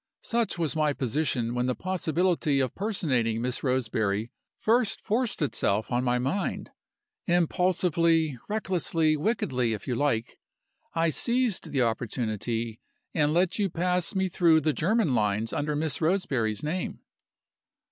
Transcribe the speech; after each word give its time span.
Such 0.23 0.57
was 0.57 0.75
my 0.75 0.93
position 0.93 1.53
when 1.53 1.67
the 1.67 1.75
possibility 1.75 2.59
of 2.59 2.73
personating 2.73 3.39
Miss 3.39 3.61
Roseberry 3.61 4.31
first 4.57 4.99
forced 4.99 5.43
itself 5.43 5.91
on 5.91 6.03
my 6.03 6.17
mind. 6.17 6.71
Impulsively, 7.27 8.39
recklessly 8.47 9.15
wickedly, 9.15 9.73
if 9.73 9.87
you 9.87 9.93
like 9.93 10.39
I 10.95 11.09
seized 11.11 11.69
the 11.71 11.83
opportunity, 11.83 12.79
and 13.13 13.31
let 13.31 13.59
you 13.59 13.69
pass 13.69 14.15
me 14.15 14.27
through 14.27 14.61
the 14.61 14.73
German 14.73 15.13
lines 15.13 15.53
under 15.53 15.75
Miss 15.75 16.01
Roseberry's 16.01 16.63
name. 16.63 17.01